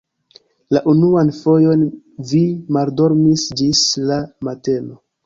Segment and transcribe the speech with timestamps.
[0.75, 1.83] La unuan fojon
[2.31, 2.41] vi
[2.79, 4.99] maldormis ĝis la mateno.